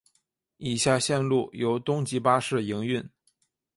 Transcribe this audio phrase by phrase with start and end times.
[0.57, 3.07] 以下路线由东急巴士营运。